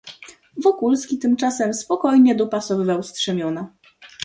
[0.57, 3.73] "Wokulski tymczasem spokojnie dopasowywał strzemiona."